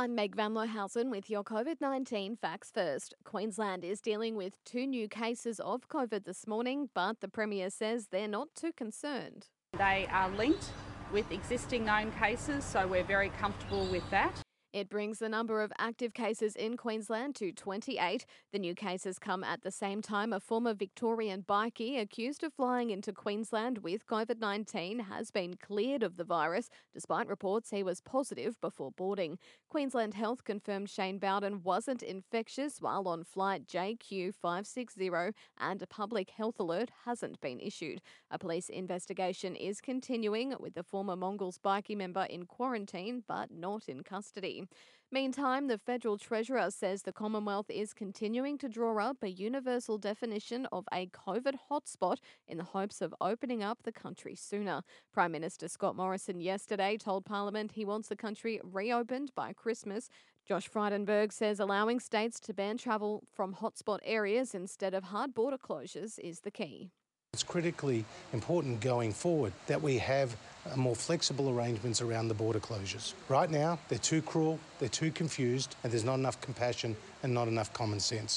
[0.00, 3.16] I'm Meg Van Lohausen with your COVID 19 facts first.
[3.24, 8.06] Queensland is dealing with two new cases of COVID this morning, but the Premier says
[8.12, 9.48] they're not too concerned.
[9.76, 10.70] They are linked
[11.12, 14.40] with existing known cases, so we're very comfortable with that.
[14.74, 18.26] It brings the number of active cases in Queensland to 28.
[18.52, 22.90] The new cases come at the same time a former Victorian bikie accused of flying
[22.90, 28.02] into Queensland with COVID 19 has been cleared of the virus, despite reports he was
[28.02, 29.38] positive before boarding.
[29.70, 36.60] Queensland Health confirmed Shane Bowden wasn't infectious while on flight JQ560, and a public health
[36.60, 38.02] alert hasn't been issued.
[38.30, 43.88] A police investigation is continuing with the former Mongols bikie member in quarantine but not
[43.88, 44.58] in custody.
[45.10, 50.66] Meantime, the federal treasurer says the Commonwealth is continuing to draw up a universal definition
[50.70, 54.82] of a COVID hotspot in the hopes of opening up the country sooner.
[55.14, 60.10] Prime Minister Scott Morrison yesterday told Parliament he wants the country reopened by Christmas.
[60.46, 65.56] Josh Frydenberg says allowing states to ban travel from hotspot areas instead of hard border
[65.56, 66.90] closures is the key.
[67.32, 70.36] It's critically important going forward that we have
[70.76, 73.14] more flexible arrangements around the border closures.
[73.28, 77.48] Right now, they're too cruel, they're too confused, and there's not enough compassion and not
[77.48, 78.36] enough common sense.